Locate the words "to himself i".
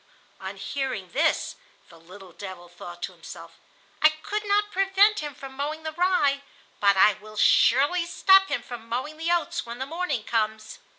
3.03-4.09